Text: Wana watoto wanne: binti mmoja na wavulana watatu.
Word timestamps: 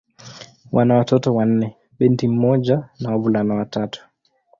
Wana 0.71 0.95
watoto 0.95 1.35
wanne: 1.35 1.75
binti 1.99 2.27
mmoja 2.27 2.89
na 2.99 3.09
wavulana 3.11 3.53
watatu. 3.53 4.05